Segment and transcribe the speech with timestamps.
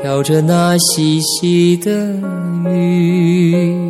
[0.00, 2.14] 飘着那细细的
[2.70, 3.88] 雨。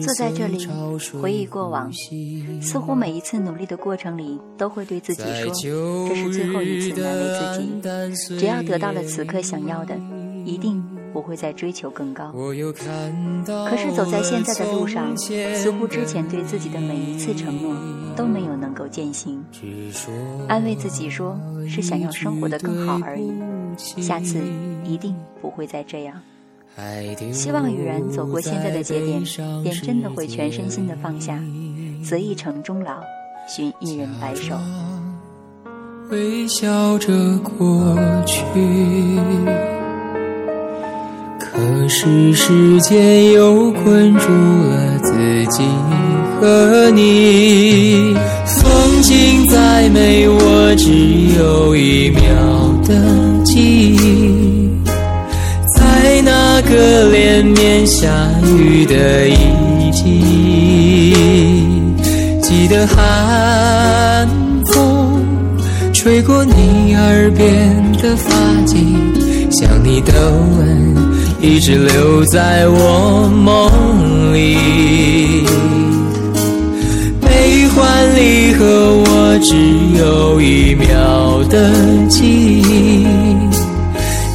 [0.00, 0.64] 坐在这里
[1.20, 1.90] 回忆过往
[2.60, 8.38] 似乎每一次努力的过程里，都会对自己说，这是最后一次难为自己。
[8.38, 9.96] 只要得到了此刻想要的，
[10.44, 10.80] 一定
[11.32, 12.30] 会再追求更高。
[12.30, 17.74] 可是走在现在的路上，似乎之前对自己的每一次承诺
[18.14, 19.42] 都没有能够践行。
[20.46, 21.34] 安慰自己说，
[21.66, 23.32] 是想要生活得更好而已，
[24.02, 24.38] 下次
[24.84, 26.20] 一定不会再这样。
[27.32, 29.22] 希望雨然走过现在的节点
[29.62, 31.42] 便真的会全身心的放下，
[32.04, 33.00] 择一城终老，
[33.48, 34.54] 寻一人白首。
[36.10, 38.42] 微笑着过去。
[41.74, 45.12] 可是时间又困住了自
[45.50, 45.62] 己
[46.38, 48.14] 和你，
[48.46, 50.90] 风景再美，我只
[51.38, 52.20] 有一秒
[52.86, 52.94] 的
[53.42, 54.68] 记忆，
[55.78, 58.06] 在那个连绵下
[58.44, 61.14] 雨的一季，
[62.42, 64.28] 记得寒
[64.66, 65.22] 风
[65.94, 68.30] 吹过你耳边的发
[68.66, 68.76] 髻，
[69.50, 70.12] 想你的
[70.58, 70.71] 吻
[71.42, 74.56] 一直留在我梦里。
[77.20, 79.56] 悲欢离合，我只
[79.98, 81.72] 有一秒的
[82.08, 83.04] 记忆，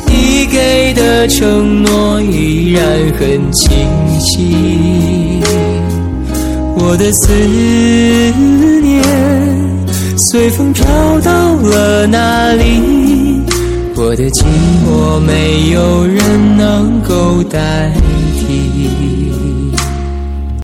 [0.06, 2.84] 你给的承诺依然
[3.18, 3.88] 很清
[4.20, 5.42] 晰。
[6.76, 7.34] 我的思
[8.82, 9.02] 念
[10.18, 10.86] 随风飘
[11.22, 13.37] 到了哪里？
[14.00, 14.46] 我的寂
[14.86, 17.92] 寞没有人能够代
[18.36, 19.07] 替。